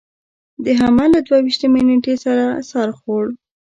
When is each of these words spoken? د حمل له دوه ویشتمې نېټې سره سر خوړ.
د 0.63 0.65
حمل 0.79 1.09
له 1.15 1.21
دوه 1.27 1.37
ویشتمې 1.45 1.81
نېټې 1.87 2.15
سره 2.25 2.45
سر 2.69 2.87
خوړ. 2.99 3.25